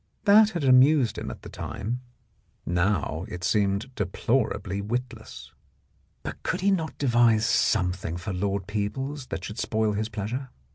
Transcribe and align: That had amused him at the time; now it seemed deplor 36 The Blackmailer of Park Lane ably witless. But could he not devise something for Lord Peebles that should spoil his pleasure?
That 0.23 0.49
had 0.49 0.63
amused 0.63 1.19
him 1.19 1.29
at 1.29 1.43
the 1.43 1.49
time; 1.49 2.01
now 2.65 3.23
it 3.27 3.43
seemed 3.43 3.93
deplor 3.93 3.95
36 3.95 3.95
The 3.95 4.05
Blackmailer 4.05 4.41
of 4.41 4.49
Park 4.49 4.67
Lane 4.67 4.77
ably 4.77 4.81
witless. 4.81 5.51
But 6.23 6.41
could 6.41 6.61
he 6.61 6.71
not 6.71 6.97
devise 6.97 7.45
something 7.45 8.17
for 8.17 8.33
Lord 8.33 8.65
Peebles 8.65 9.27
that 9.27 9.43
should 9.43 9.59
spoil 9.59 9.93
his 9.93 10.09
pleasure? 10.09 10.49